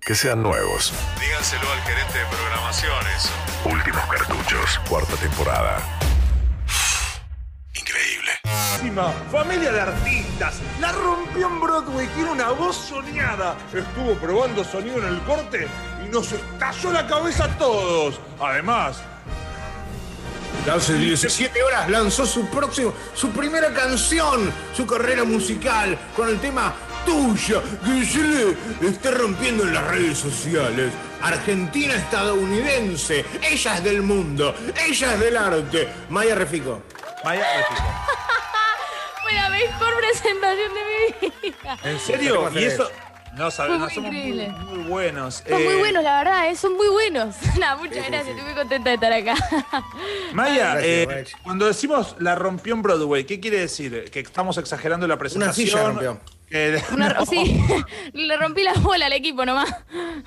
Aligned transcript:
Que 0.00 0.14
sean 0.14 0.42
nuevos. 0.42 0.92
Díganselo 1.20 1.70
al 1.70 1.80
gerente 1.82 2.18
de 2.18 2.24
programaciones. 2.26 3.30
Últimos 3.64 4.04
cartuchos. 4.06 4.80
Cuarta 4.88 5.14
temporada. 5.16 5.78
Increíble. 7.74 8.32
Familia 9.30 9.72
de 9.72 9.80
artistas. 9.80 10.56
La 10.80 10.90
rompió 10.92 11.46
en 11.46 11.60
Broadway. 11.60 12.08
Tiene 12.08 12.32
una 12.32 12.50
voz 12.50 12.76
soñada. 12.76 13.56
Estuvo 13.72 14.14
probando 14.14 14.64
sonido 14.64 14.98
en 14.98 15.14
el 15.14 15.20
corte 15.20 15.68
y 16.04 16.08
nos 16.08 16.32
estalló 16.32 16.92
la 16.92 17.06
cabeza 17.06 17.44
a 17.44 17.58
todos. 17.58 18.20
Además, 18.40 19.02
Hace 20.70 20.94
17 20.94 21.60
horas 21.60 21.90
lanzó 21.90 22.24
su 22.24 22.46
próximo, 22.46 22.94
su 23.14 23.30
primera 23.30 23.72
canción, 23.72 24.52
su 24.72 24.86
carrera 24.86 25.24
musical, 25.24 25.98
con 26.14 26.28
el 26.28 26.38
tema 26.38 26.72
Tuya, 27.04 27.60
que 27.84 28.04
se 28.04 28.22
le 28.22 28.88
está 28.88 29.10
rompiendo 29.12 29.64
en 29.64 29.74
las 29.74 29.84
redes 29.88 30.18
sociales. 30.18 30.92
Argentina 31.20 31.94
estadounidense, 31.94 33.24
ella 33.42 33.74
es 33.76 33.84
del 33.84 34.02
mundo, 34.02 34.54
ella 34.86 35.14
es 35.14 35.20
del 35.20 35.36
arte. 35.36 35.88
Maya 36.10 36.34
Refico. 36.34 36.82
Maya 37.24 37.44
Refico. 37.56 37.82
Fue 39.22 39.32
la 39.34 39.48
mejor 39.50 39.96
presentación 39.98 40.72
de 40.74 41.30
mi 41.42 41.50
vida. 41.50 41.78
¿En 41.84 41.98
serio? 42.00 42.50
Y 42.54 42.64
eso. 42.64 42.90
No 43.34 43.50
sabemos, 43.50 43.80
muy 43.86 43.94
somos 43.94 44.10
muy, 44.10 44.18
increíble. 44.20 44.48
muy 44.68 44.78
buenos. 44.90 45.42
Son 45.48 45.62
muy 45.64 45.72
Eh, 45.72 45.78
buenos, 45.78 46.04
la 46.04 46.18
verdad, 46.18 46.50
eh, 46.50 46.54
son 46.56 46.74
muy 46.76 46.88
buenos. 46.88 47.34
Nada, 47.58 47.76
muchas 47.76 47.94
Sí, 47.96 48.02
sí, 48.02 48.08
gracias, 48.10 48.24
sí. 48.24 48.30
estoy 48.32 48.44
muy 48.44 48.54
contenta 48.54 48.90
de 48.90 48.94
estar 48.96 49.12
acá. 49.12 49.34
Maya, 50.34 50.74
Gracias, 50.74 50.84
eh, 50.84 51.26
cuando 51.42 51.66
decimos 51.66 52.14
la 52.18 52.34
rompió 52.34 52.74
en 52.74 52.82
Broadway, 52.82 53.24
¿qué 53.24 53.40
quiere 53.40 53.60
decir? 53.60 54.10
¿Que 54.10 54.20
estamos 54.20 54.58
exagerando 54.58 55.06
la 55.08 55.16
presentación? 55.18 55.66
silla 55.66 55.82
rompió. 55.82 56.20
Que- 56.52 56.82
Una- 56.92 57.08
No. 57.18 57.26
Sí, 57.26 57.58
le 58.12 58.36
rompí 58.36 58.62
la 58.62 58.74
bola 58.74 59.06
al 59.06 59.12
equipo 59.14 59.44
nomás. 59.46 59.74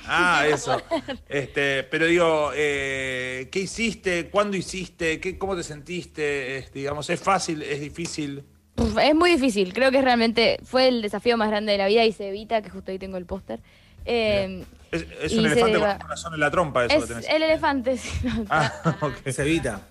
Ah, 0.07 0.43
eso. 0.51 0.81
Este, 1.29 1.83
pero 1.83 2.07
digo, 2.07 2.51
eh, 2.55 3.47
¿qué 3.51 3.59
hiciste? 3.59 4.29
¿Cuándo 4.29 4.57
hiciste? 4.57 5.19
¿Qué, 5.19 5.37
¿Cómo 5.37 5.55
te 5.55 5.61
sentiste? 5.63 6.57
Es, 6.57 6.73
digamos, 6.73 7.09
¿es 7.11 7.19
fácil? 7.19 7.61
¿Es 7.61 7.79
difícil? 7.79 8.43
Uf, 8.77 8.97
Es 8.97 9.13
muy 9.15 9.29
difícil, 9.31 9.71
creo 9.73 9.91
que 9.91 10.01
realmente 10.01 10.57
fue 10.63 10.87
el 10.89 11.01
desafío 11.01 11.37
más 11.37 11.49
grande 11.49 11.71
de 11.73 11.77
la 11.77 11.87
vida 11.87 12.03
y 12.03 12.11
se 12.11 12.27
evita, 12.29 12.61
que 12.61 12.69
justo 12.69 12.91
ahí 12.91 12.99
tengo 12.99 13.17
el 13.17 13.25
póster. 13.25 13.61
Eh, 14.05 14.65
Es, 14.91 15.03
un 15.03 15.29
se 15.29 15.35
elefante 15.39 15.79
con 15.79 15.89
un 15.91 15.97
corazón 15.99 16.33
en 16.33 16.39
la 16.39 16.51
trompa, 16.51 16.85
eso 16.85 16.95
es 16.95 17.01
que 17.03 17.07
tenés. 17.07 17.29
el 17.29 17.43
elefante, 17.43 17.97
sí, 17.97 18.09
no, 18.23 18.45
Ah, 18.49 18.73
ok. 19.01 19.13
Es 19.25 19.39
Evita. 19.39 19.81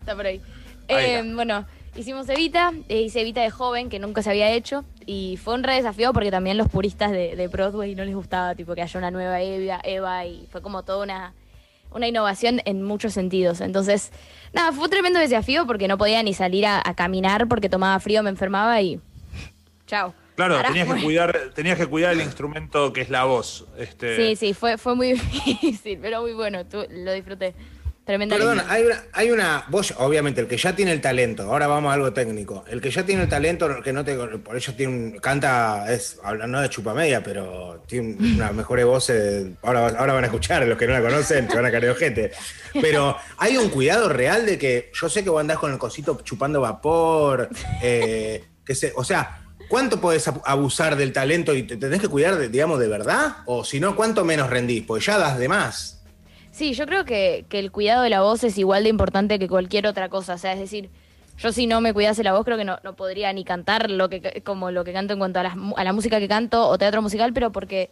está 0.00 0.14
por 0.14 0.26
ahí. 0.26 0.40
Ahí 0.88 1.04
Eh, 1.04 1.18
está. 1.20 1.34
bueno, 1.34 1.66
hicimos 1.96 2.28
Evita, 2.28 2.72
eh, 2.88 3.02
hice 3.02 3.20
Evita 3.22 3.40
de 3.42 3.50
joven, 3.50 3.88
que 3.88 3.98
nunca 3.98 4.22
se 4.22 4.30
había 4.30 4.50
hecho, 4.50 4.84
y 5.06 5.36
fue 5.42 5.54
un 5.54 5.62
re 5.64 5.74
desafío 5.74 6.12
porque 6.12 6.30
también 6.30 6.56
los 6.56 6.68
puristas 6.68 7.10
de, 7.10 7.36
de 7.36 7.48
Broadway 7.48 7.94
no 7.94 8.04
les 8.04 8.14
gustaba 8.14 8.54
tipo 8.54 8.74
que 8.74 8.82
haya 8.82 8.98
una 8.98 9.10
nueva 9.10 9.40
Eva, 9.40 9.80
Eva 9.84 10.24
y 10.26 10.46
fue 10.50 10.62
como 10.62 10.82
toda 10.84 11.02
una, 11.02 11.32
una 11.90 12.06
innovación 12.08 12.60
en 12.64 12.82
muchos 12.82 13.12
sentidos. 13.14 13.60
Entonces, 13.60 14.12
nada, 14.52 14.72
fue 14.72 14.84
un 14.84 14.90
tremendo 14.90 15.18
desafío 15.18 15.66
porque 15.66 15.88
no 15.88 15.98
podía 15.98 16.22
ni 16.22 16.34
salir 16.34 16.66
a, 16.66 16.82
a 16.84 16.94
caminar 16.94 17.48
porque 17.48 17.68
tomaba 17.68 17.98
frío, 18.00 18.22
me 18.22 18.30
enfermaba 18.30 18.80
y... 18.82 19.00
Chao. 19.86 20.14
Claro, 20.36 20.60
tenías 20.62 20.86
que, 20.94 21.02
cuidar, 21.04 21.36
tenías 21.54 21.76
que 21.78 21.86
cuidar 21.86 22.12
el 22.12 22.20
instrumento 22.20 22.92
que 22.92 23.00
es 23.00 23.10
la 23.10 23.24
voz. 23.24 23.66
Este, 23.76 24.14
Sí, 24.16 24.36
sí, 24.36 24.54
fue, 24.54 24.78
fue 24.78 24.94
muy 24.94 25.12
difícil, 25.32 25.98
pero 26.00 26.22
muy 26.22 26.32
bueno, 26.32 26.64
tú- 26.64 26.86
lo 26.90 27.12
disfruté. 27.12 27.54
Tremenda 28.36 28.64
hay 28.72 28.82
una, 28.84 29.04
hay 29.12 29.30
una. 29.30 29.64
Vos, 29.68 29.92
obviamente, 29.98 30.40
el 30.40 30.46
que 30.48 30.56
ya 30.56 30.74
tiene 30.74 30.92
el 30.92 31.00
talento, 31.02 31.42
ahora 31.42 31.66
vamos 31.66 31.90
a 31.90 31.94
algo 31.94 32.12
técnico. 32.12 32.64
El 32.66 32.80
que 32.80 32.90
ya 32.90 33.04
tiene 33.04 33.22
el 33.24 33.28
talento, 33.28 33.82
que 33.82 33.92
no 33.92 34.02
te. 34.04 34.14
Por 34.16 34.56
eso 34.56 34.72
tiene 34.72 34.92
un. 34.94 35.18
Canta, 35.18 35.92
es. 35.92 36.18
Hablando 36.24 36.60
de 36.60 36.70
chupamedia, 36.70 37.22
pero 37.22 37.84
tiene 37.86 38.16
una 38.34 38.50
mejor 38.52 38.82
voz. 38.84 39.10
eh, 39.10 39.52
ahora, 39.62 39.88
ahora 39.88 40.14
van 40.14 40.24
a 40.24 40.28
escuchar, 40.28 40.66
los 40.66 40.78
que 40.78 40.86
no 40.86 40.94
la 40.94 41.02
conocen, 41.02 41.50
se 41.50 41.54
van 41.56 41.66
a 41.66 41.70
caer 41.70 41.84
de 41.84 41.90
ojete. 41.90 42.32
Pero 42.80 43.16
hay 43.36 43.56
un 43.58 43.68
cuidado 43.68 44.08
real 44.08 44.46
de 44.46 44.58
que. 44.58 44.90
Yo 44.94 45.08
sé 45.10 45.22
que 45.22 45.28
vos 45.30 45.40
andás 45.40 45.58
con 45.58 45.70
el 45.70 45.78
cosito 45.78 46.18
chupando 46.24 46.60
vapor. 46.62 47.50
eh, 47.82 48.42
que 48.64 48.74
se, 48.74 48.92
o 48.96 49.04
sea. 49.04 49.42
¿Cuánto 49.68 50.00
podés 50.00 50.26
ab- 50.26 50.40
abusar 50.46 50.96
del 50.96 51.12
talento 51.12 51.54
y 51.54 51.62
te 51.62 51.76
tenés 51.76 52.00
que 52.00 52.08
cuidar, 52.08 52.36
de, 52.36 52.48
digamos, 52.48 52.80
de 52.80 52.88
verdad? 52.88 53.36
O 53.44 53.66
si 53.66 53.80
no, 53.80 53.94
¿cuánto 53.94 54.24
menos 54.24 54.48
rendís? 54.48 54.82
Porque 54.86 55.04
ya 55.04 55.18
das 55.18 55.38
de 55.38 55.46
más. 55.46 55.97
Sí, 56.58 56.72
yo 56.74 56.86
creo 56.86 57.04
que, 57.04 57.44
que 57.48 57.60
el 57.60 57.70
cuidado 57.70 58.02
de 58.02 58.10
la 58.10 58.20
voz 58.20 58.42
es 58.42 58.58
igual 58.58 58.82
de 58.82 58.88
importante 58.88 59.38
que 59.38 59.46
cualquier 59.48 59.86
otra 59.86 60.08
cosa. 60.08 60.34
O 60.34 60.38
sea, 60.38 60.52
es 60.54 60.58
decir, 60.58 60.90
yo 61.38 61.52
si 61.52 61.68
no 61.68 61.80
me 61.80 61.92
cuidase 61.94 62.24
la 62.24 62.32
voz 62.32 62.44
creo 62.44 62.56
que 62.56 62.64
no, 62.64 62.78
no 62.82 62.94
podría 62.96 63.32
ni 63.32 63.44
cantar 63.44 63.88
lo 63.90 64.08
que 64.08 64.42
como 64.44 64.72
lo 64.72 64.82
que 64.82 64.92
canto 64.92 65.12
en 65.12 65.20
cuanto 65.20 65.38
a, 65.38 65.44
las 65.44 65.54
a 65.76 65.84
la 65.84 65.92
música 65.92 66.18
que 66.18 66.26
canto 66.26 66.66
o 66.66 66.76
teatro 66.76 67.00
musical, 67.00 67.32
pero 67.32 67.52
porque 67.52 67.90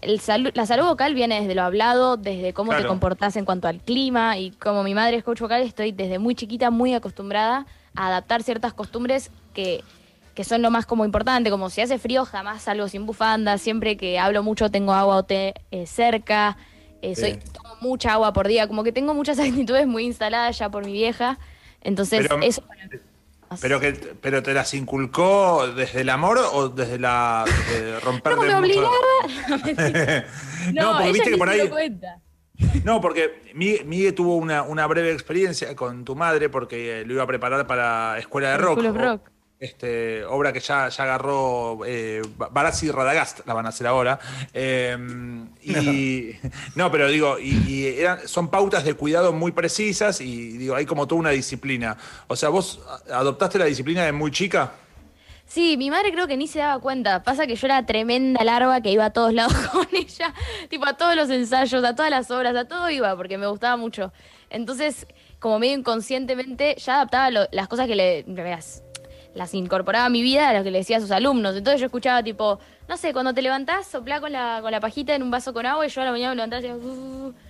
el 0.00 0.20
salu- 0.20 0.50
la 0.54 0.66
salud 0.66 0.86
vocal 0.86 1.14
viene 1.14 1.40
desde 1.40 1.54
lo 1.54 1.62
hablado, 1.62 2.16
desde 2.16 2.52
cómo 2.52 2.72
te 2.72 2.82
comportás 2.88 3.36
en 3.36 3.44
cuanto 3.44 3.68
al 3.68 3.78
clima 3.80 4.36
y 4.36 4.50
como 4.50 4.82
mi 4.82 4.94
madre 4.94 5.16
es 5.18 5.22
coach 5.22 5.40
vocal, 5.40 5.62
estoy 5.62 5.92
desde 5.92 6.18
muy 6.18 6.34
chiquita 6.34 6.70
muy 6.70 6.94
acostumbrada 6.94 7.66
a 7.94 8.08
adaptar 8.08 8.42
ciertas 8.42 8.72
costumbres 8.74 9.30
que, 9.54 9.84
que 10.34 10.42
son 10.42 10.60
lo 10.62 10.72
más 10.72 10.84
como 10.86 11.04
importante, 11.04 11.50
como 11.50 11.70
si 11.70 11.82
hace 11.82 11.98
frío 11.98 12.24
jamás 12.24 12.62
salgo 12.62 12.88
sin 12.88 13.06
bufanda, 13.06 13.58
siempre 13.58 13.96
que 13.96 14.18
hablo 14.18 14.42
mucho 14.42 14.72
tengo 14.72 14.92
agua 14.92 15.16
o 15.18 15.22
té 15.22 15.54
eh, 15.70 15.86
cerca, 15.86 16.56
eh, 17.00 17.14
soy, 17.14 17.38
mucha 17.80 18.12
agua 18.12 18.32
por 18.32 18.46
día, 18.48 18.66
como 18.68 18.84
que 18.84 18.92
tengo 18.92 19.14
muchas 19.14 19.38
actitudes 19.38 19.86
muy 19.86 20.04
instaladas 20.04 20.58
ya 20.58 20.68
por 20.70 20.84
mi 20.84 20.92
vieja, 20.92 21.38
entonces 21.82 22.26
Pero- 22.28 22.42
eso... 22.42 22.62
Pero, 23.62 23.80
que, 23.80 23.92
¿Pero 23.94 24.42
te 24.42 24.52
las 24.52 24.74
inculcó 24.74 25.66
desde 25.74 26.02
el 26.02 26.10
amor 26.10 26.38
o 26.52 26.68
desde 26.68 26.98
la 26.98 27.46
desde 27.46 27.98
romperte 28.00 28.36
No, 28.46 28.60
me 28.60 28.68
mucho? 28.68 28.80
obligaba. 28.86 30.24
No, 30.74 30.92
porque 30.92 31.02
ella 31.04 31.12
viste 31.12 31.30
que 31.30 31.38
por 31.38 31.48
ahí. 31.48 31.66
cuenta. 31.68 32.20
No, 32.84 33.00
porque 33.00 33.50
Mi- 33.54 33.78
Miguel 33.86 34.14
tuvo 34.14 34.36
una, 34.36 34.62
una 34.64 34.86
breve 34.86 35.12
experiencia 35.12 35.74
con 35.74 36.04
tu 36.04 36.14
madre 36.14 36.50
porque 36.50 37.00
eh, 37.00 37.04
lo 37.06 37.14
iba 37.14 37.22
a 37.22 37.26
preparar 37.26 37.66
para 37.66 38.18
Escuela 38.18 38.50
de 38.50 38.58
Rock. 38.58 38.80
School 38.80 38.86
of 38.90 38.96
o- 38.96 39.00
Rock. 39.00 39.30
Este, 39.60 40.24
obra 40.24 40.52
que 40.52 40.60
ya, 40.60 40.88
ya 40.88 41.02
agarró 41.02 41.80
eh, 41.84 42.22
Barassi 42.52 42.86
y 42.86 42.90
Radagast, 42.92 43.40
la 43.44 43.54
van 43.54 43.66
a 43.66 43.70
hacer 43.70 43.88
ahora. 43.88 44.20
Eh, 44.54 44.96
y, 45.64 46.30
no, 46.76 46.92
pero 46.92 47.08
digo, 47.08 47.38
y, 47.40 47.58
y 47.68 47.86
eran- 48.00 48.28
son 48.28 48.48
pautas 48.50 48.84
de 48.84 48.94
cuidado 48.94 49.32
muy 49.32 49.50
precisas 49.50 50.20
y 50.20 50.56
digo, 50.58 50.76
hay 50.76 50.86
como 50.86 51.08
toda 51.08 51.18
una 51.20 51.30
disciplina. 51.30 51.96
O 52.28 52.36
sea, 52.36 52.50
¿vos 52.50 52.80
adoptaste 53.12 53.58
la 53.58 53.64
disciplina 53.64 54.04
de 54.04 54.12
muy 54.12 54.30
chica? 54.30 54.72
Sí, 55.44 55.76
mi 55.78 55.90
madre 55.90 56.12
creo 56.12 56.26
que 56.28 56.36
ni 56.36 56.46
se 56.46 56.58
daba 56.60 56.78
cuenta. 56.80 57.22
Pasa 57.24 57.46
que 57.46 57.56
yo 57.56 57.66
era 57.66 57.84
tremenda 57.86 58.44
larva 58.44 58.80
que 58.82 58.92
iba 58.92 59.06
a 59.06 59.10
todos 59.12 59.32
lados 59.32 59.54
con 59.72 59.88
ella. 59.92 60.32
Tipo 60.68 60.86
a 60.86 60.96
todos 60.96 61.16
los 61.16 61.30
ensayos, 61.30 61.82
a 61.84 61.96
todas 61.96 62.10
las 62.10 62.30
obras, 62.30 62.54
a 62.54 62.66
todo 62.68 62.90
iba 62.90 63.16
porque 63.16 63.38
me 63.38 63.46
gustaba 63.46 63.76
mucho. 63.76 64.12
Entonces, 64.50 65.06
como 65.40 65.58
medio 65.58 65.78
inconscientemente, 65.78 66.76
ya 66.78 66.96
adaptaba 66.96 67.30
lo- 67.30 67.48
las 67.50 67.66
cosas 67.66 67.86
que 67.86 67.96
le... 67.96 68.24
Las, 68.28 68.82
las 69.38 69.54
incorporaba 69.54 70.06
a 70.06 70.08
mi 70.10 70.20
vida 70.20 70.50
a 70.50 70.52
lo 70.52 70.64
que 70.64 70.70
le 70.70 70.78
decía 70.78 70.98
a 70.98 71.00
sus 71.00 71.12
alumnos. 71.12 71.56
Entonces 71.56 71.80
yo 71.80 71.86
escuchaba 71.86 72.22
tipo, 72.22 72.58
no 72.88 72.96
sé, 72.96 73.12
cuando 73.12 73.32
te 73.32 73.40
levantás, 73.40 73.86
soplá 73.86 74.20
con 74.20 74.32
la, 74.32 74.58
con 74.60 74.72
la 74.72 74.80
pajita 74.80 75.14
en 75.14 75.22
un 75.22 75.30
vaso 75.30 75.54
con 75.54 75.64
agua 75.64 75.86
y 75.86 75.88
yo 75.88 76.02
a 76.02 76.04
la 76.04 76.10
mañana 76.10 76.30
me 76.30 76.36
levantaba 76.36 76.60
y 76.60 76.68
decía... 76.68 77.47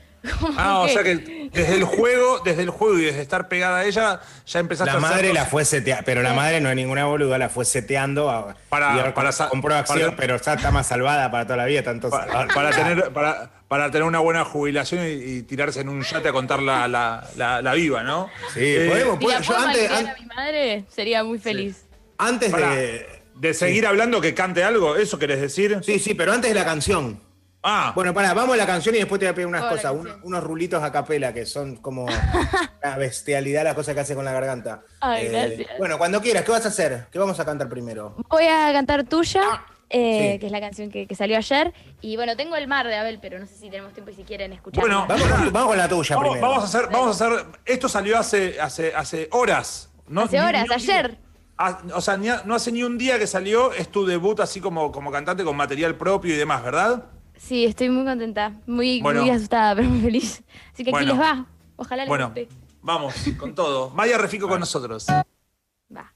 Ah, 0.57 0.81
o 0.81 0.89
sea 0.89 1.03
que 1.05 1.49
desde 1.53 1.75
el 1.75 1.85
juego, 1.85 2.41
desde 2.45 2.63
el 2.63 2.71
juego 2.71 2.99
y 2.99 3.05
desde 3.05 3.23
estar 3.23 3.49
pegada 3.49 3.79
a 3.79 3.85
ella, 3.87 4.21
ya 4.47 4.59
empezaste 4.61 4.91
La 4.93 4.99
a 4.99 5.01
madre 5.01 5.33
la 5.33 5.45
fue 5.47 5.65
seteando, 5.65 6.03
pero 6.05 6.23
la 6.23 6.35
madre 6.35 6.61
no 6.61 6.69
es 6.69 6.77
ninguna 6.77 7.05
boluda, 7.07 7.39
la 7.39 7.49
fue 7.49 7.65
seteando 7.65 8.29
a, 8.31 8.57
Para- 8.69 9.15
para 9.15 9.33
compró 9.49 9.75
acción, 9.75 10.01
para- 10.11 10.17
pero 10.17 10.37
ya 10.41 10.55
está 10.55 10.71
más 10.71 10.87
salvada 10.89 11.31
para 11.31 11.45
toda 11.45 11.57
la 11.57 11.67
vida, 11.67 11.83
tanto 11.83 12.11
para, 12.11 12.49
para 12.49 12.71
tener 12.71 13.13
para, 13.13 13.51
para 13.69 13.91
tener 13.91 14.03
una 14.03 14.19
buena 14.19 14.45
jubilación 14.45 15.05
y, 15.07 15.11
y 15.11 15.43
tirarse 15.43 15.81
en 15.83 15.89
un 15.89 16.03
yate 16.03 16.29
a 16.29 16.33
contar 16.33 16.61
la, 16.63 16.89
la, 16.89 17.25
la, 17.37 17.63
la 17.63 17.75
viva, 17.75 18.03
¿no? 18.03 18.29
Sí, 18.55 18.61
Eh, 18.65 18.87
podemos, 18.91 19.19
pues, 19.21 19.47
yo 19.47 19.57
antes, 19.57 19.91
an- 19.91 20.07
a 20.09 20.15
mi 20.15 20.27
madre, 20.27 20.85
sería 20.95 21.23
muy 21.23 21.39
feliz. 21.39 21.85
antes 22.19 22.53
de. 22.53 23.07
de 23.37 23.55
seguir 23.55 23.87
hablando 23.87 24.21
que 24.21 24.35
cante 24.35 24.65
algo, 24.65 24.97
¿eso 24.97 25.17
querés 25.19 25.41
decir? 25.41 25.79
Sí, 25.85 25.99
sí, 26.01 26.15
pero 26.15 26.33
antes 26.33 26.51
de 26.53 26.59
la 26.59 26.65
canción. 26.65 27.21
Ah, 27.63 27.93
Bueno, 27.95 28.15
pará, 28.15 28.35
vamos 28.35 28.55
a 28.55 28.57
la 28.57 28.67
canción 28.67 28.95
y 28.95 28.99
después 28.99 29.19
te 29.19 29.27
voy 29.27 29.33
a 29.33 29.35
pedir 29.35 29.47
unas 29.49 29.63
la 29.65 29.71
cosas, 29.71 29.93
unos, 30.23 30.45
rulitos 30.45 30.83
a 30.83 30.93
capela 30.93 31.35
que 31.35 31.45
son 31.45 31.77
como 31.77 32.05
una 32.83 32.97
bestialidad 32.97 33.65
las 33.65 33.75
cosas 33.75 33.95
que 33.95 34.01
hace 34.01 34.15
con 34.15 34.25
la 34.25 34.33
garganta. 34.33 34.83
Eh, 34.87 34.97
Ay, 35.01 35.29
gracias. 35.29 35.69
Bueno, 35.79 35.99
cuando 35.99 36.21
quieras, 36.21 36.45
¿qué 36.45 36.53
vas 36.53 36.65
a 36.65 36.69
hacer? 36.69 37.07
¿Qué 37.11 37.19
vamos 37.19 37.39
a 37.41 37.45
cantar 37.45 37.69
primero? 37.69 38.15
Voy 38.31 38.45
a 38.47 38.73
cantar 38.73 39.05
Tuya, 39.05 39.43
eh, 39.91 40.33
sí. 40.35 40.39
que 40.39 40.47
es 40.47 40.53
la 40.53 40.61
canción 40.61 40.89
que, 40.91 41.07
que 41.09 41.15
salió 41.17 41.37
ayer. 41.37 41.75
Y 42.01 42.17
bueno, 42.17 42.37
tengo 42.37 42.55
El 42.55 42.69
Mar 42.69 42.87
de 42.87 42.97
Abel, 42.97 43.19
pero 43.21 43.39
no 43.41 43.47
sé 43.47 43.55
si 43.57 43.69
tenemos 43.71 43.93
tiempo 43.93 44.13
y 44.13 44.15
si 44.15 44.23
quieren 44.23 44.53
escuchar. 44.53 44.81
Bueno, 44.81 45.05
Vamos 45.09 45.27
con, 45.29 45.45
tu- 45.47 45.51
vamos 45.51 45.69
con 45.71 45.79
la 45.79 45.89
tuya 45.89 46.15
vamos, 46.17 46.31
primero. 46.31 46.49
vamos 46.49 46.63
a 46.63 46.67
hacer, 46.79 46.91
vamos 46.93 47.21
a 47.21 47.27
hacer. 47.27 47.47
Esto 47.65 47.89
salió 47.89 48.19
hace, 48.19 48.61
hace, 48.61 48.95
hace 48.95 49.29
horas. 49.33 49.91
¿no? 50.07 50.23
Hace 50.23 50.39
Ni- 50.39 50.45
horas, 50.47 50.65
ni 50.69 50.75
ayer. 50.75 51.09
día. 51.11 51.19
Ah, 51.61 51.81
o 51.93 52.01
sea, 52.01 52.17
ni 52.17 52.29
no 52.45 52.55
hace 52.55 52.71
ni 52.71 52.85
un 52.85 52.97
día 52.97 53.19
que 53.19 53.27
salió, 53.27 53.73
es 53.73 53.89
tu 53.91 54.07
debut 54.07 54.39
así 54.39 54.61
como, 54.61 54.93
como 54.93 55.11
cantante 55.11 55.43
con 55.43 55.57
material 55.57 55.97
propio 55.97 56.33
y 56.33 56.37
demás, 56.37 56.63
¿verdad? 56.63 57.07
Sí, 57.39 57.65
estoy 57.65 57.89
muy 57.89 58.05
contenta, 58.05 58.53
muy, 58.67 59.01
Bueno. 59.01 59.23
muy 59.23 59.31
asustada, 59.31 59.75
pero 59.77 59.89
muy 59.89 60.01
feliz. 60.01 60.43
Así 60.75 60.85
que 60.85 60.91
Bueno. 60.91 61.13
aquí 61.13 61.19
les 61.19 61.27
va. 61.27 61.47
Ojalá 61.77 62.03
les 62.03 62.09
Bueno, 62.09 62.27
guste. 62.27 62.49
vamos, 62.83 63.15
con 63.39 63.55
todo. 63.55 63.91
Maya 63.91 64.19
Refico 64.19 64.49
con 64.49 64.61
nosotros. 64.61 65.07
Va. 65.09 66.13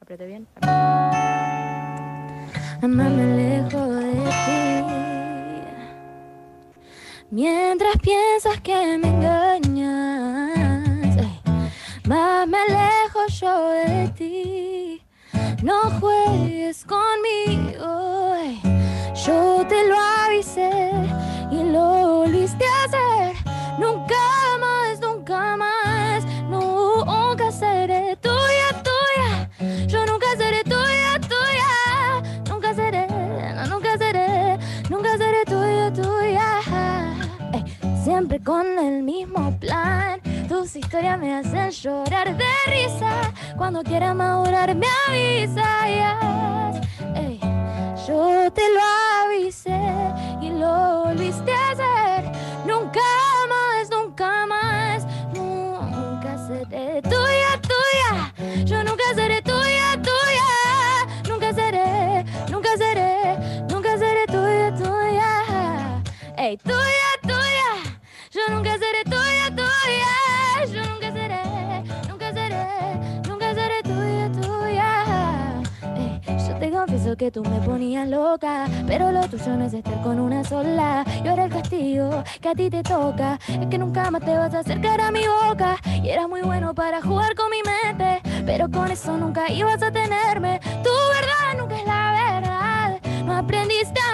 Apriete 0.00 0.26
bien. 0.26 0.46
Amame 2.80 3.36
lejos 3.36 3.88
de 3.96 4.12
ti, 4.46 4.84
Mientras 7.30 7.96
piensas 7.98 8.60
que 8.62 8.96
me 8.98 9.08
engañas, 9.08 10.56
más 12.06 12.46
me 12.48 12.56
alejo 12.58 13.26
yo 13.28 13.70
de 13.70 14.08
ti. 14.16 15.02
No 15.62 15.90
juegues 16.00 16.86
conmigo, 16.86 18.34
ey, 18.36 18.62
yo 19.28 19.66
te 19.68 19.86
lo 19.88 19.96
avisé 20.24 20.90
y 21.50 21.62
lo 21.74 21.84
volviste 22.20 22.64
a 22.64 22.84
hacer. 22.84 23.36
Nunca 23.78 24.24
más, 24.64 25.00
nunca 25.00 25.56
más, 25.56 26.24
nunca 26.48 27.52
seré 27.52 28.16
tuya, 28.16 28.68
tuya. 28.88 29.30
Yo 29.86 30.06
nunca 30.06 30.28
seré 30.36 30.64
tuya, 30.64 31.12
tuya. 31.32 31.72
Nunca 32.48 32.74
seré, 32.74 33.06
no, 33.56 33.66
nunca 33.66 33.98
seré, 33.98 34.58
nunca 34.88 35.16
seré 35.18 35.44
tuya, 35.44 35.92
tuya. 35.92 36.48
Siempre 38.04 38.40
con 38.42 38.66
el 38.78 39.02
mismo 39.02 39.54
plan. 39.60 40.20
Tus 40.48 40.74
historias 40.74 41.18
me 41.18 41.34
hacen 41.34 41.70
llorar 41.70 42.34
de 42.34 42.52
risa. 42.66 43.12
Cuando 43.58 43.82
quieras 43.82 44.14
madurar, 44.14 44.74
me 44.74 44.86
avisas. 45.06 45.68
Yo 48.08 48.50
te 48.52 48.62
lo 48.72 49.07
tuya. 66.56 67.10
Tuya. 67.22 67.98
Yo 68.30 68.40
nunca 68.54 68.72
seré 68.78 69.04
tuya, 69.04 69.50
tuya. 69.50 70.12
Yo 70.72 70.82
nunca 70.90 71.12
seré, 71.12 71.42
nunca 72.08 72.32
seré, 72.32 72.66
nunca 73.28 73.54
seré 73.54 73.82
tuya, 73.82 74.30
tuya. 74.32 75.62
Ey, 75.96 76.20
yo 76.46 76.58
te 76.58 76.70
confieso 76.70 77.16
que 77.16 77.30
tú 77.30 77.42
me 77.42 77.58
ponías 77.60 78.08
loca, 78.08 78.66
pero 78.86 79.12
lo 79.12 79.28
tuyo 79.28 79.56
no 79.56 79.66
es 79.66 79.74
estar 79.74 80.00
con 80.02 80.18
una 80.20 80.44
sola. 80.44 81.04
Y 81.24 81.28
ahora 81.28 81.44
el 81.44 81.50
castigo 81.52 82.24
que 82.40 82.48
a 82.48 82.54
ti 82.54 82.70
te 82.70 82.82
toca 82.82 83.38
es 83.48 83.66
que 83.66 83.78
nunca 83.78 84.10
más 84.10 84.24
te 84.24 84.36
vas 84.36 84.54
a 84.54 84.60
acercar 84.60 85.00
a 85.00 85.10
mi 85.10 85.24
boca. 85.26 85.76
Y 86.02 86.08
eras 86.08 86.28
muy 86.28 86.42
bueno 86.42 86.74
para 86.74 87.02
jugar 87.02 87.34
con 87.34 87.50
mi 87.50 87.62
mente, 87.62 88.22
pero 88.46 88.70
con 88.70 88.90
eso 88.90 89.16
nunca 89.16 89.50
ibas 89.50 89.82
a 89.82 89.90
tenerme. 89.90 90.60
Tu 90.82 90.90
verdad 90.90 91.58
nunca 91.58 91.76
es 91.76 91.86
la 91.86 92.30
verdad, 92.30 93.00
no 93.24 93.36
aprendiste 93.36 94.00
a 94.00 94.07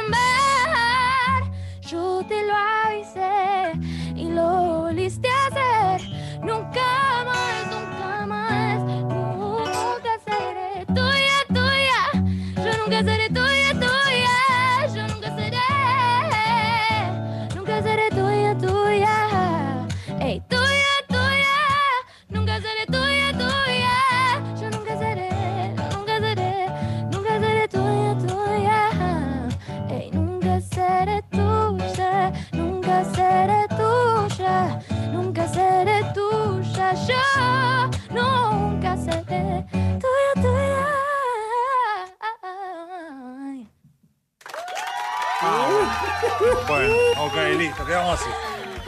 así. 48.01 48.25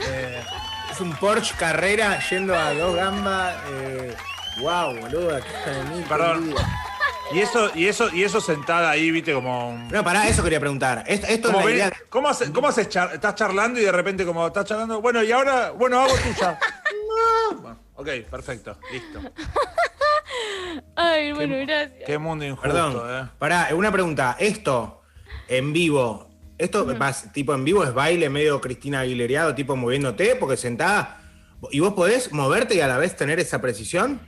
Eh, 0.09 0.41
Es 0.91 1.01
un 1.01 1.13
Porsche 1.15 1.53
Carrera 1.57 2.19
yendo 2.29 2.55
a 2.57 2.73
dos 2.73 2.95
gambas. 2.95 3.55
Eh, 3.71 4.15
wow, 4.61 4.95
boludo. 4.99 5.39
qué 5.63 5.69
de 5.69 5.83
mí, 5.83 6.01
qué 6.03 6.09
Perdón. 6.09 6.53
y 7.31 7.39
eso, 7.39 7.69
y 7.75 7.87
eso, 7.87 8.09
y 8.13 8.23
eso 8.23 8.41
sentada 8.41 8.89
ahí, 8.89 9.11
viste, 9.11 9.33
como. 9.33 9.77
No, 9.91 10.03
pará, 10.03 10.27
eso 10.27 10.43
quería 10.43 10.59
preguntar. 10.59 11.03
Esto, 11.07 11.27
esto 11.27 11.47
es 11.49 11.53
como 11.53 11.59
la 11.59 11.65
ven- 11.65 11.75
idea. 11.75 11.91
¿Cómo, 12.09 12.29
hace- 12.29 12.51
cómo 12.51 12.67
haces 12.67 12.89
char- 12.89 13.13
estás 13.13 13.35
charlando 13.35 13.79
y 13.79 13.83
de 13.83 13.91
repente 13.91 14.25
como 14.25 14.47
estás 14.47 14.65
charlando? 14.65 15.01
Bueno, 15.01 15.21
y 15.23 15.31
ahora, 15.31 15.71
bueno, 15.71 15.99
hago 16.01 16.13
tuya. 16.15 16.57
No. 17.51 17.57
Bueno, 17.59 17.79
ok, 17.95 18.07
perfecto, 18.29 18.77
listo. 18.91 19.19
Ay, 20.95 21.31
bueno, 21.33 21.55
gracias. 21.65 22.03
Qué 22.05 22.17
mundo 22.17 22.45
injusto, 22.45 22.67
Perdón. 22.67 23.01
eh. 23.09 23.29
Pará, 23.37 23.69
una 23.73 23.91
pregunta. 23.91 24.35
Esto, 24.39 25.01
en 25.47 25.73
vivo, 25.73 26.26
esto 26.57 26.85
más 26.97 27.31
tipo 27.33 27.53
en 27.53 27.63
vivo 27.63 27.83
es 27.83 27.93
baile 27.93 28.29
medio 28.29 28.59
Cristina 28.61 29.01
Aguileriado, 29.01 29.53
tipo 29.55 29.75
moviéndote, 29.75 30.35
porque 30.35 30.57
sentada. 30.57 31.21
¿Y 31.71 31.79
vos 31.79 31.93
podés 31.93 32.31
moverte 32.31 32.75
y 32.75 32.81
a 32.81 32.87
la 32.87 32.97
vez 32.97 33.15
tener 33.15 33.39
esa 33.39 33.61
precisión? 33.61 34.19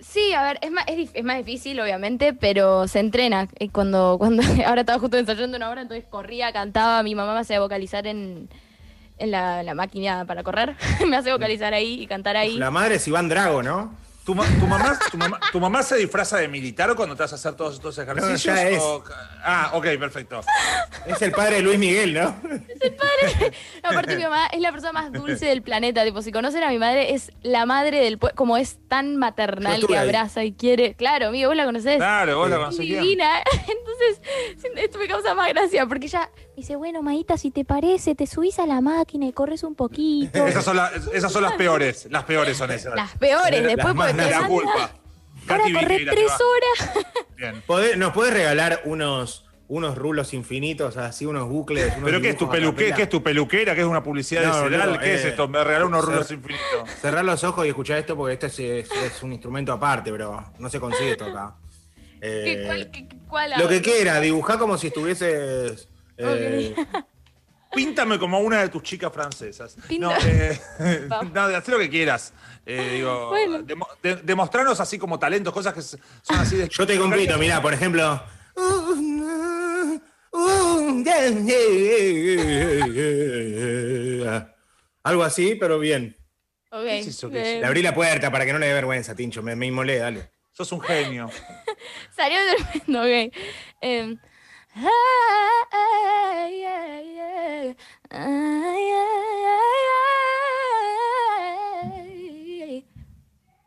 Sí, 0.00 0.32
a 0.32 0.42
ver, 0.42 0.58
es 0.60 0.70
más, 0.70 0.84
es, 0.86 1.10
es 1.14 1.24
más 1.24 1.38
difícil, 1.38 1.80
obviamente, 1.80 2.34
pero 2.34 2.86
se 2.86 3.00
entrena. 3.00 3.48
Eh, 3.58 3.70
Cuando, 3.70 4.16
cuando 4.20 4.42
ahora 4.66 4.82
estaba 4.82 4.98
justo 4.98 5.16
ensayando 5.16 5.56
una 5.56 5.70
hora, 5.70 5.82
entonces 5.82 6.04
corría, 6.08 6.52
cantaba, 6.52 7.02
mi 7.02 7.14
mamá 7.14 7.34
me 7.34 7.40
hacía 7.40 7.60
vocalizar 7.60 8.06
en, 8.06 8.48
en 9.18 9.30
la, 9.30 9.62
la 9.62 9.74
máquina 9.74 10.24
para 10.26 10.42
correr. 10.42 10.76
me 11.08 11.16
hace 11.16 11.32
vocalizar 11.32 11.72
ahí 11.74 12.02
y 12.02 12.06
cantar 12.06 12.36
ahí. 12.36 12.56
La 12.58 12.70
madre 12.70 12.96
es 12.96 13.08
Iván 13.08 13.28
Drago, 13.28 13.62
¿no? 13.62 13.96
¿Tu, 14.24 14.34
ma- 14.34 14.46
tu 14.58 14.66
mamá, 14.66 14.98
tu, 15.10 15.18
mamá, 15.18 15.40
tu 15.52 15.60
mamá 15.60 15.82
se 15.82 15.96
disfraza 15.96 16.38
de 16.38 16.48
militar 16.48 16.94
cuando 16.96 17.14
te 17.14 17.22
vas 17.24 17.32
a 17.32 17.34
hacer 17.34 17.52
todos 17.54 17.74
estos 17.74 17.98
ejercicios? 17.98 18.42
ya 18.42 18.68
es. 18.70 18.80
o- 18.80 19.04
Ah, 19.44 19.72
ok, 19.74 19.84
perfecto. 19.98 20.40
Es 21.06 21.20
el 21.20 21.30
padre 21.32 21.56
de 21.56 21.62
Luis 21.62 21.78
Miguel, 21.78 22.14
¿no? 22.14 22.34
No, 23.82 23.90
aparte 23.90 24.16
mi 24.16 24.22
mamá 24.22 24.46
es 24.46 24.60
la 24.60 24.70
persona 24.72 24.92
más 24.92 25.12
dulce 25.12 25.44
del 25.46 25.60
planeta. 25.62 26.04
Tipo, 26.04 26.22
si 26.22 26.32
conocen 26.32 26.62
a 26.64 26.70
mi 26.70 26.78
madre, 26.78 27.12
es 27.12 27.32
la 27.42 27.66
madre 27.66 27.98
del 28.00 28.16
pueblo. 28.18 28.34
Como 28.34 28.56
es 28.56 28.78
tan 28.88 29.16
maternal 29.16 29.86
que 29.86 29.96
ahí. 29.98 30.04
abraza 30.08 30.42
y 30.44 30.52
quiere. 30.52 30.94
Claro, 30.94 31.28
amigo, 31.28 31.48
vos 31.50 31.56
la 31.56 31.66
conocés. 31.66 31.96
Claro, 31.96 32.38
vos 32.38 32.48
la 32.48 32.56
Es 32.56 32.60
conocés 32.60 32.80
divina. 32.86 33.42
Entonces, 33.52 34.20
esto 34.76 34.98
me 34.98 35.06
causa 35.06 35.34
más 35.34 35.48
gracia 35.50 35.86
porque 35.86 36.06
ella 36.06 36.30
me 36.56 36.60
dice, 36.60 36.76
bueno, 36.76 37.02
Maíta, 37.02 37.36
si 37.36 37.50
te 37.50 37.64
parece, 37.64 38.14
te 38.14 38.26
subís 38.28 38.58
a 38.60 38.66
la 38.66 38.80
máquina 38.80 39.26
y 39.26 39.32
corres 39.32 39.64
un 39.64 39.74
poquito. 39.74 40.38
Esas 40.46 40.64
son, 40.64 40.76
las- 40.76 41.08
esas 41.12 41.32
son 41.32 41.42
las 41.42 41.54
peores. 41.54 42.06
Las 42.10 42.24
peores 42.24 42.56
son 42.56 42.70
esas. 42.70 42.94
Las 42.94 43.16
peores, 43.18 43.60
Las 43.62 43.74
después 43.74 43.94
más 43.94 44.12
porque 44.12 44.22
te 44.24 44.30
la 44.30 44.40
manda 44.40 44.48
culpa. 44.54 44.90
para 45.48 45.62
correr 45.64 46.08
tres 46.10 46.30
horas. 46.30 47.04
Bien. 47.36 47.62
¿Podés- 47.66 47.96
¿Nos 47.96 48.12
puedes 48.12 48.32
regalar 48.32 48.82
unos, 48.84 49.46
unos 49.66 49.98
rulos 49.98 50.32
infinitos, 50.32 50.96
así, 50.96 51.26
unos 51.26 51.48
bucles? 51.48 51.92
unos 51.96 52.04
¿Pero 52.04 52.20
qué 52.20 52.28
es 52.30 52.36
tu 52.36 52.46
capela? 52.46 52.72
¿Qué 52.94 53.02
es 53.02 53.08
tu 53.08 53.20
peluquera? 53.20 53.74
¿Qué 53.74 53.80
es 53.80 53.86
una 53.88 54.04
publicidad 54.04 54.44
No, 54.44 54.56
de 54.56 54.62
cereal? 54.62 54.92
no, 54.92 54.98
¿Qué 55.00 55.14
es 55.14 55.24
eh, 55.24 55.28
esto? 55.30 55.48
Me 55.48 55.64
regaló 55.64 55.88
unos 55.88 56.04
cer- 56.04 56.08
rulos 56.12 56.30
infinitos. 56.30 56.90
Cerrar 57.00 57.24
los 57.24 57.42
ojos 57.42 57.66
y 57.66 57.70
escuchar 57.70 57.98
esto 57.98 58.16
porque 58.16 58.34
este 58.34 58.46
es, 58.46 58.58
es- 58.60 58.92
es 58.92 59.22
un 59.24 59.32
instrumento 59.32 59.72
aparte, 59.72 60.12
pero 60.12 60.44
no 60.60 60.70
se 60.70 60.78
consigue 60.78 61.10
esto 61.12 61.24
acá. 61.24 61.56
Eh, 62.20 62.42
¿Qué- 62.44 62.62
cuál- 62.66 62.90
qué- 62.92 63.08
cuál 63.26 63.52
lo 63.58 63.66
que 63.68 63.82
quiera, 63.82 64.20
dibujá 64.20 64.56
como 64.56 64.78
si 64.78 64.86
estuvieses. 64.86 65.88
Eh, 66.18 66.74
Píntame 67.74 68.18
como 68.20 68.38
una 68.38 68.60
de 68.62 68.68
tus 68.68 68.82
chicas 68.84 69.12
francesas. 69.12 69.76
Pinta- 69.88 70.06
No, 70.08 70.14
eh, 70.26 70.60
no, 71.34 71.40
haz 71.40 71.66
lo 71.68 71.78
que 71.78 71.90
quieras. 71.90 72.32
Eh, 72.64 72.92
digo, 72.94 73.30
Bueno. 73.30 73.62
demo- 73.62 73.88
de- 74.02 74.16
demostrarnos 74.16 74.78
así 74.80 74.96
como 74.98 75.18
talentos, 75.18 75.52
cosas 75.52 75.74
que 75.74 75.82
son 75.82 75.98
así 76.38 76.56
de. 76.56 76.68
yo 76.68 76.86
te 76.86 76.96
compito, 76.98 77.36
mirá, 77.36 77.60
por 77.60 77.74
ejemplo. 77.74 78.22
Algo 85.02 85.22
así, 85.22 85.54
pero 85.56 85.78
bien. 85.78 86.16
Ok, 86.70 86.82
¿Qué 86.84 86.98
es 87.00 87.06
eso 87.08 87.30
que 87.30 87.56
eh, 87.56 87.60
Le 87.60 87.66
abrí 87.66 87.82
la 87.82 87.94
puerta 87.94 88.30
para 88.32 88.44
que 88.46 88.52
no 88.52 88.58
le 88.58 88.66
dé 88.66 88.72
vergüenza, 88.74 89.14
Tincho. 89.14 89.42
Me, 89.42 89.54
me 89.54 89.66
inmolé, 89.66 89.98
dale. 89.98 90.30
Sos 90.52 90.70
un 90.72 90.80
genio. 90.80 91.30
Salió 92.16 92.38
tremendo, 92.56 93.00
ok. 93.02 93.34
Em, 93.80 94.10
ay, 94.12 94.18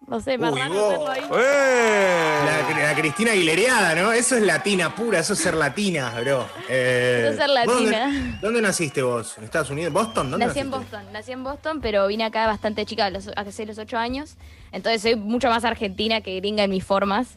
No 0.07 0.21
sé, 0.21 0.37
más 0.37 0.53
Uy, 0.53 0.59
raro 0.59 1.09
ahí. 1.09 1.21
¡Eh! 1.37 2.39
La, 2.45 2.89
la 2.89 2.95
Cristina 2.95 3.33
Aguileriada, 3.33 3.93
¿no? 3.95 4.13
Eso 4.13 4.37
es 4.37 4.43
latina 4.43 4.95
pura, 4.95 5.19
eso 5.19 5.33
es 5.33 5.39
ser 5.39 5.53
latina, 5.55 6.13
bro. 6.21 6.47
Eh, 6.69 7.23
Eso 7.23 7.31
es 7.31 7.35
ser 7.37 7.47
¿vos 7.65 7.81
latina. 7.81 8.05
¿dónde, 8.05 8.37
dónde 8.41 8.61
naciste 8.61 9.01
vos? 9.01 9.37
¿En 9.37 9.43
Estados 9.43 9.69
Unidos? 9.69 9.91
¿Boston? 9.91 10.31
¿Dónde 10.31 10.45
Nací 10.45 10.59
en? 10.59 10.71
Boston, 10.71 11.01
nací 11.11 11.31
en 11.33 11.43
Boston, 11.43 11.81
pero 11.81 12.07
vine 12.07 12.23
acá 12.23 12.47
bastante 12.47 12.85
chica, 12.85 13.07
a 13.07 13.09
los- 13.09 13.27
hace 13.35 13.65
los 13.65 13.77
ocho 13.79 13.97
años. 13.97 14.35
Entonces 14.71 15.01
soy 15.01 15.15
mucho 15.17 15.49
más 15.49 15.65
argentina 15.65 16.21
que 16.21 16.37
gringa 16.37 16.63
en 16.63 16.69
mis 16.69 16.85
formas. 16.85 17.35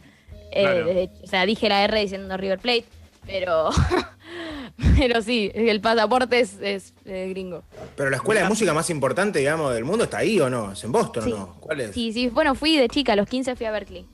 Eh, 0.52 0.62
Claro. 0.62 0.86
desde- 0.86 1.10
o 1.24 1.26
sea, 1.26 1.46
dije 1.46 1.68
la 1.68 1.82
R 1.82 1.98
diciendo 2.00 2.36
River 2.36 2.60
Plate, 2.60 2.84
pero, 3.26 3.70
Pero 4.96 5.20
sí, 5.22 5.50
el 5.54 5.80
pasaporte 5.80 6.40
es, 6.40 6.56
es, 6.60 6.94
eh, 7.04 7.28
gringo. 7.30 7.62
Pero 7.96 8.08
la 8.10 8.16
escuela 8.16 8.42
de 8.42 8.48
música 8.48 8.72
más 8.72 8.88
importante, 8.90 9.38
digamos, 9.40 9.74
del 9.74 9.84
mundo 9.84 10.04
está 10.04 10.18
ahí 10.18 10.40
o 10.40 10.48
no? 10.48 10.72
¿Es 10.72 10.82
en 10.84 10.92
Boston 10.92 11.24
Sí. 11.24 11.32
o 11.32 11.38
no? 11.38 11.56
¿Cuál 11.60 11.80
es? 11.82 11.94
Sí, 11.94 12.12
sí, 12.12 12.28
bueno, 12.28 12.54
fui 12.54 12.76
de 12.76 12.88
chica, 12.88 13.12
a 13.12 13.16
los 13.16 13.28
15 13.28 13.56
fui 13.56 13.66
a 13.66 13.70
Berkeley. 13.72 14.06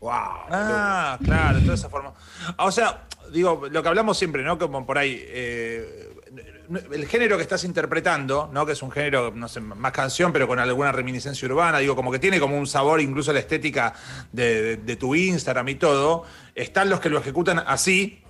Wow. 0.00 0.10
Ah, 0.12 1.18
claro, 1.22 1.56
de 1.58 1.62
toda 1.62 1.74
esa 1.74 1.88
forma. 1.88 2.12
Ah, 2.56 2.64
O 2.66 2.70
sea, 2.72 3.04
digo, 3.32 3.62
lo 3.70 3.82
que 3.82 3.88
hablamos 3.88 4.16
siempre, 4.18 4.42
¿no? 4.42 4.58
Como 4.58 4.84
por 4.86 4.98
ahí, 4.98 5.18
eh, 5.26 6.10
el 6.92 7.06
género 7.06 7.36
que 7.36 7.42
estás 7.42 7.64
interpretando, 7.64 8.48
¿no? 8.52 8.64
Que 8.66 8.72
es 8.72 8.82
un 8.82 8.90
género, 8.90 9.30
no 9.34 9.48
sé, 9.48 9.60
más 9.60 9.92
canción, 9.92 10.32
pero 10.32 10.46
con 10.46 10.58
alguna 10.58 10.92
reminiscencia 10.92 11.46
urbana, 11.48 11.78
digo, 11.78 11.94
como 11.96 12.10
que 12.12 12.18
tiene 12.18 12.38
como 12.40 12.58
un 12.58 12.66
sabor, 12.66 13.00
incluso 13.00 13.32
la 13.32 13.40
estética 13.40 13.94
de, 14.32 14.62
de- 14.62 14.76
de 14.78 14.96
tu 14.96 15.14
Instagram 15.14 15.68
y 15.68 15.74
todo. 15.76 16.24
Están 16.54 16.88
los 16.88 17.00
que 17.00 17.08
lo 17.10 17.18
ejecutan 17.18 17.62
así. 17.66 18.20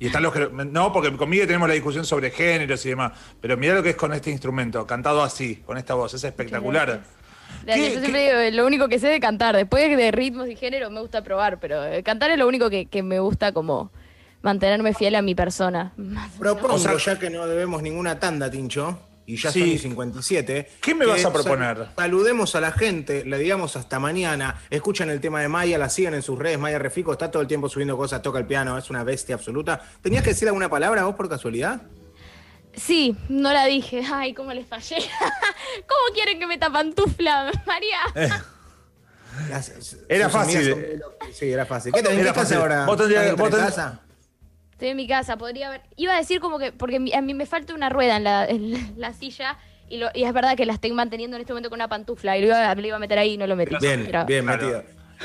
Y 0.00 0.06
están 0.06 0.22
los 0.24 0.32
que. 0.32 0.48
No, 0.50 0.92
porque 0.92 1.14
conmigo 1.16 1.46
tenemos 1.46 1.68
la 1.68 1.74
discusión 1.74 2.04
sobre 2.04 2.30
géneros 2.32 2.84
y 2.86 2.88
demás. 2.88 3.12
Pero 3.40 3.56
mira 3.56 3.74
lo 3.74 3.82
que 3.82 3.90
es 3.90 3.96
con 3.96 4.12
este 4.12 4.30
instrumento, 4.30 4.84
cantado 4.86 5.22
así, 5.22 5.56
con 5.66 5.76
esta 5.78 5.94
voz. 5.94 6.14
Es 6.14 6.24
espectacular. 6.24 6.86
Gracias. 6.88 7.06
Gracias. 7.66 7.88
¿Qué- 7.88 7.94
Yo 7.94 8.00
siempre 8.00 8.46
digo, 8.48 8.56
lo 8.56 8.66
único 8.66 8.88
que 8.88 8.98
sé 8.98 9.08
de 9.08 9.20
cantar, 9.20 9.54
después 9.54 9.94
de 9.96 10.10
ritmos 10.10 10.48
y 10.48 10.56
género 10.56 10.90
me 10.90 11.00
gusta 11.00 11.22
probar, 11.22 11.60
pero 11.60 11.84
eh, 11.84 12.02
cantar 12.02 12.30
es 12.30 12.38
lo 12.38 12.48
único 12.48 12.70
que, 12.70 12.86
que 12.86 13.02
me 13.02 13.20
gusta 13.20 13.52
como 13.52 13.90
mantenerme 14.42 14.94
fiel 14.94 15.14
a 15.16 15.22
mi 15.22 15.34
persona. 15.34 15.92
Propongo, 16.38 16.74
O 16.74 16.78
sea- 16.78 16.96
ya 16.96 17.18
que 17.18 17.28
no 17.28 17.46
debemos 17.46 17.82
ninguna 17.82 18.18
tanda, 18.18 18.50
Tincho, 18.50 18.98
y 19.26 19.36
ya 19.36 19.52
Sí. 19.52 19.60
son 19.60 19.68
y 19.68 19.78
57. 19.78 20.68
¿Qué 20.80 20.94
me 20.94 21.06
vas 21.06 21.24
a 21.24 21.32
proponer? 21.32 21.86
Saludemos 21.96 22.54
a 22.56 22.60
la 22.60 22.72
gente, 22.72 23.24
le 23.24 23.38
digamos 23.38 23.76
hasta 23.76 23.98
mañana. 24.00 24.60
Escuchan 24.70 25.08
el 25.10 25.20
tema 25.20 25.40
de 25.40 25.48
Maya, 25.48 25.78
la 25.78 25.88
siguen 25.88 26.14
en 26.14 26.22
sus 26.22 26.38
redes. 26.38 26.58
Maya 26.58 26.78
Refico 26.78 27.12
está 27.12 27.30
todo 27.30 27.42
el 27.42 27.48
tiempo 27.48 27.68
subiendo 27.68 27.96
cosas, 27.96 28.22
toca 28.22 28.38
el 28.38 28.46
piano, 28.46 28.76
es 28.76 28.90
una 28.90 29.04
bestia 29.04 29.34
absoluta. 29.36 29.80
¿Tenías 30.02 30.22
que 30.24 30.30
decir 30.30 30.48
alguna 30.48 30.68
palabra 30.68 31.04
vos 31.04 31.14
por 31.14 31.28
casualidad? 31.28 31.82
Sí, 32.74 33.16
no 33.28 33.52
la 33.52 33.66
dije. 33.66 34.02
Ay, 34.12 34.32
cómo 34.34 34.52
les 34.52 34.66
fallé. 34.66 34.96
¿Cómo 35.86 36.14
quieren 36.14 36.38
que 36.38 36.46
meta 36.46 36.70
pantufla, 36.70 37.50
María? 37.66 37.98
Las- 39.48 39.96
Era 40.08 40.28
fácil. 40.28 40.64
son- 40.70 41.32
Sí, 41.32 41.50
era 41.52 41.64
fácil. 41.66 41.92
¿Qué 41.92 42.02
te 42.02 42.08
¿Qué 42.08 42.20
estás 42.28 42.50
ahora? 42.52 42.84
Vos 42.86 42.96
tendrías- 42.96 43.36
Estoy 44.80 44.92
en 44.92 44.96
mi 44.96 45.06
casa, 45.06 45.36
podría 45.36 45.68
haber. 45.68 45.82
Iba 45.96 46.14
a 46.14 46.16
decir 46.16 46.40
como 46.40 46.58
que. 46.58 46.72
Porque 46.72 46.98
mi- 46.98 47.12
a 47.12 47.20
mí 47.20 47.34
me 47.34 47.44
falta 47.44 47.74
una 47.74 47.90
rueda 47.90 48.16
en 48.16 48.24
la, 48.24 48.46
en 48.46 48.72
la- 48.72 48.78
la 48.96 49.12
silla. 49.12 49.58
Y, 49.90 49.98
lo- 49.98 50.08
y 50.14 50.24
es 50.24 50.32
verdad 50.32 50.56
que 50.56 50.64
la 50.64 50.72
estoy 50.72 50.90
manteniendo 50.92 51.36
en 51.36 51.42
este 51.42 51.52
momento 51.52 51.68
con 51.68 51.76
una 51.76 51.88
pantufla. 51.88 52.38
Y 52.38 52.40
lo 52.40 52.46
iba, 52.46 52.74
lo 52.74 52.86
iba 52.86 52.96
a 52.96 52.98
meter 52.98 53.18
ahí 53.18 53.34
y 53.34 53.36
no 53.36 53.46
lo 53.46 53.56
metí. 53.56 53.74
Bien, 53.78 54.04
Pero- 54.06 54.24
bien 54.24 54.46
Claro. 54.46 54.62
metido. 54.62 54.84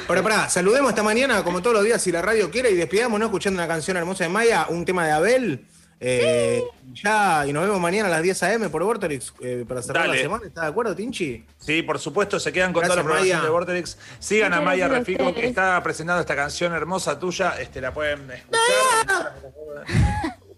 Ahora, 0.10 0.22
pará, 0.24 0.50
saludemos 0.50 0.90
esta 0.90 1.04
mañana, 1.04 1.42
como 1.46 1.62
todos 1.62 1.74
los 1.78 1.86
días, 1.86 2.02
si 2.02 2.12
la 2.12 2.22
radio 2.22 2.52
quiere, 2.52 2.70
y 2.72 2.76
despidámonos 2.76 3.28
escuchando 3.28 3.58
una 3.62 3.68
canción 3.70 3.96
hermosa 3.96 4.26
de 4.26 4.30
Maya, 4.30 4.66
un 4.68 4.84
tema 4.84 5.06
de 5.06 5.14
Abel. 5.14 5.66
Eh, 6.00 6.62
Ya, 6.94 7.46
y 7.48 7.54
nos 7.54 7.64
vemos 7.64 7.80
mañana 7.80 8.08
a 8.08 8.12
las 8.12 8.22
10 8.22 8.44
a.m. 8.44 8.70
por 8.70 8.84
Vorterix 8.84 9.34
eh, 9.42 9.66
para 9.68 9.82
cerrar 9.82 10.04
Dale. 10.08 10.18
la 10.18 10.22
semana. 10.24 10.46
¿Estás 10.48 10.64
de 10.64 10.70
acuerdo, 10.70 10.96
Tinchi? 10.96 11.46
Sí, 11.58 11.82
por 11.84 12.00
supuesto, 12.00 12.40
se 12.40 12.52
quedan 12.54 12.72
con 12.74 12.82
Gracias, 12.82 12.96
toda 12.96 12.98
la 12.98 13.04
programación 13.04 13.38
Maya. 13.38 13.46
de 13.46 13.52
Vortex. 13.52 13.98
Sigan 14.20 14.54
a 14.54 14.62
Maya 14.62 14.88
Refico, 14.88 15.34
que 15.34 15.46
está 15.48 15.82
presentando 15.84 16.22
esta 16.22 16.36
canción 16.36 16.74
hermosa 16.74 17.18
tuya. 17.20 17.56
Este, 17.60 17.82
la 17.82 17.94
pueden 17.94 18.30
escuchar. 18.32 19.36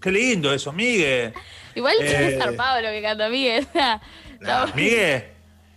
Qué 0.01 0.12
lindo 0.12 0.53
eso, 0.53 0.72
Migue. 0.74 1.34
Igual 1.75 1.96
Eh, 2.01 2.29
es 2.34 2.39
zarpado 2.39 2.82
lo 2.82 2.89
que 2.89 3.01
canta 3.01 3.29
Miguel. 3.29 3.65
o 3.70 3.74
sea, 3.74 4.01
está- 4.34 4.65
¿Migue? 4.75 5.29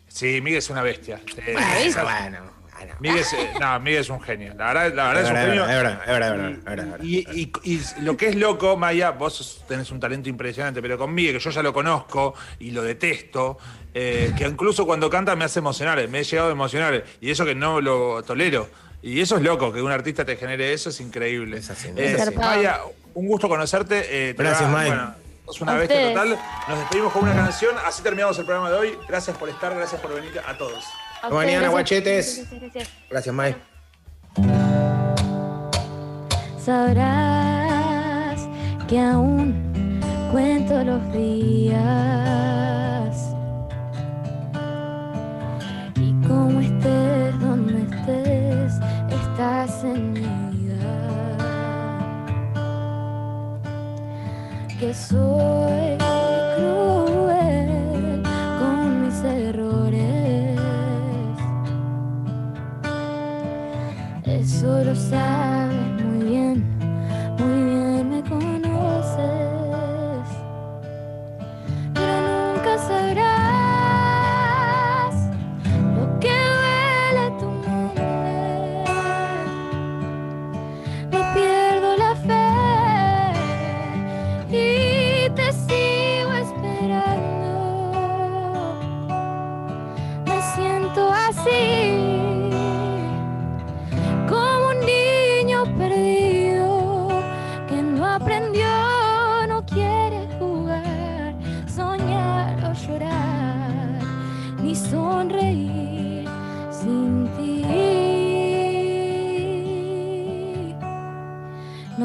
Sí, 0.08 0.40
Migue 0.40 0.58
es 0.58 0.68
una 0.70 0.82
bestia. 0.82 1.20
Bueno, 1.36 2.02
bueno, 2.02 2.38
bueno. 2.80 2.96
Migue 3.00 3.20
es, 3.20 3.32
eh, 3.32 3.50
no, 3.60 3.80
Migue 3.80 3.98
es 3.98 4.08
un 4.08 4.20
genio. 4.20 4.54
La 4.56 4.72
verdad, 4.72 4.94
la 4.94 5.08
verdad 5.08 5.22
Es 5.22 5.24
es 5.24 5.28
un 5.28 5.34
verdad, 5.34 5.48
genio. 5.48 5.62
es 5.62 5.68
verdad, 5.76 6.00
es 6.02 6.06
verdad, 6.08 6.28
es 6.28 6.36
verdad, 6.36 6.50
es 6.50 6.64
verdad, 6.64 6.84
es 6.86 6.90
verdad. 6.92 7.04
Y, 7.04 7.40
y- 7.40 7.52
y 7.74 7.82
lo 8.02 8.16
que 8.16 8.28
es 8.28 8.36
loco, 8.36 8.76
Maya, 8.76 9.10
vos 9.10 9.64
tenés 9.68 9.90
un 9.90 10.00
talento 10.00 10.28
impresionante, 10.28 10.80
pero 10.82 10.98
conmigo, 10.98 11.32
que 11.32 11.38
yo 11.40 11.50
ya 11.50 11.62
lo 11.62 11.72
conozco 11.72 12.34
y 12.58 12.70
lo 12.70 12.82
detesto, 12.82 13.58
eh, 13.94 14.32
que 14.36 14.44
incluso 14.46 14.86
cuando 14.86 15.08
canta 15.10 15.34
me 15.36 15.44
hace 15.44 15.58
emocionar, 15.58 16.06
me 16.08 16.20
he 16.20 16.24
llegado 16.24 16.48
a 16.48 16.52
emocionar, 16.52 17.04
y 17.20 17.30
eso 17.30 17.44
que 17.44 17.54
no 17.54 17.80
lo 17.80 18.22
tolero. 18.22 18.68
Y 19.02 19.20
eso 19.20 19.36
es 19.36 19.42
loco, 19.42 19.72
que 19.72 19.80
un 19.80 19.90
artista 19.90 20.24
te 20.26 20.36
genere 20.36 20.72
eso, 20.74 20.90
es 20.90 21.00
increíble. 21.00 21.56
Es 21.56 21.70
así, 21.70 21.88
Eh, 21.96 22.12
es 22.14 22.20
así. 22.20 22.36
Maya, 22.36 22.80
un 23.14 23.26
gusto 23.26 23.48
conocerte. 23.48 24.28
eh, 24.30 24.34
te 24.34 24.42
Gracias, 24.42 24.68
va- 24.68 24.72
May. 24.72 24.88
Bueno, 24.90 25.14
una 25.62 25.72
ustedes. 25.82 26.12
total. 26.14 26.38
Nos 26.68 26.78
despedimos 26.78 27.12
con 27.12 27.22
una 27.24 27.34
canción, 27.34 27.74
así 27.84 28.02
terminamos 28.02 28.38
el 28.38 28.44
programa 28.44 28.70
de 28.70 28.76
hoy. 28.76 28.98
Gracias 29.08 29.36
por 29.36 29.48
estar, 29.48 29.74
gracias 29.74 30.00
por 30.00 30.14
venir 30.14 30.38
a 30.46 30.56
todos. 30.56 30.84
Hasta 31.22 31.34
mañana, 31.34 31.70
gracias. 31.70 31.72
guachetes. 31.72 32.46
Gracias, 33.10 33.34
gracias. 33.34 33.56
Sabrás 36.64 38.48
que 38.88 38.98
aún 38.98 40.00
cuento 40.32 40.82
los 40.82 41.12
días 41.12 41.80
y 45.96 46.12
como 46.26 46.60
estés 46.60 47.38
donde 47.40 47.82
estés, 47.82 48.74
estás 49.10 49.84
en 49.84 50.12
mi 50.14 50.20
vida. 50.20 51.36
Que 54.78 54.94
soy 54.94 55.99
Eso 64.60 64.84
lo 64.84 64.94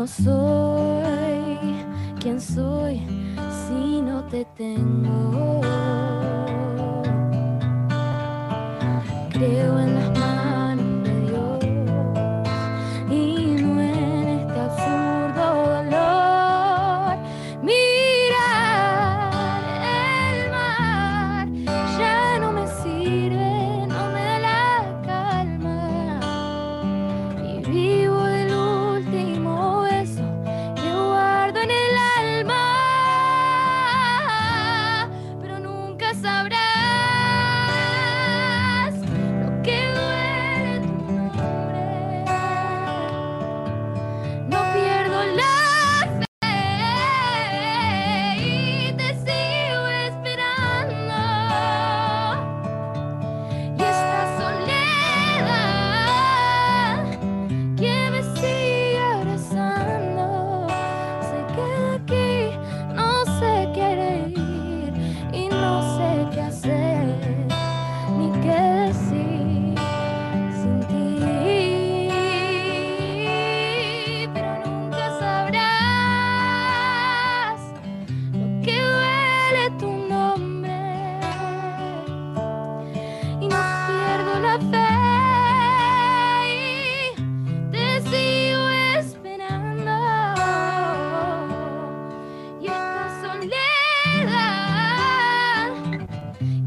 No 0.06 0.12
soy 0.12 1.58
quien 2.20 2.40
soy 2.40 3.02
si 3.66 4.02
no 4.04 4.24
te 4.26 4.46
tengo. 4.56 5.25
palabras. 36.36 36.65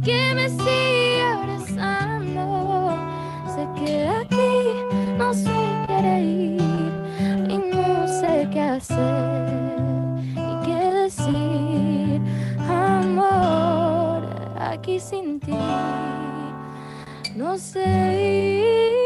que 0.09 0.35
me 0.35 0.49
sigue 0.49 1.21
abrazando. 1.21 2.97
Se 3.55 3.62
queda 3.79 4.21
aquí, 4.21 4.57
no 5.19 5.35
se 5.35 5.50
quiere 5.87 6.23
ir 6.23 6.62
y 7.50 7.59
no 7.59 8.09
sé 8.09 8.49
qué 8.50 8.61
hacer 8.61 9.49
y 10.35 10.67
qué 10.67 10.81
decir. 11.03 12.21
Amor, 12.71 14.23
aquí 14.59 14.99
sin 14.99 15.41
ti, 15.41 15.59
no 17.37 17.59
sé 17.59 18.93
ir. 18.93 18.98